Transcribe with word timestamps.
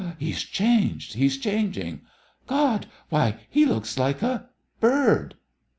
"He's 0.17 0.41
changed 0.41 1.13
he's 1.13 1.37
changing!" 1.37 2.01
"God! 2.47 2.87
Why 3.09 3.35
he 3.51 3.67
looks 3.67 3.99
like 3.99 4.23
a 4.23 4.49
bird!" 4.79 5.35